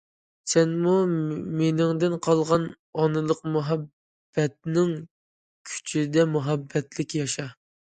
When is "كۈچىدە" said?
5.73-6.29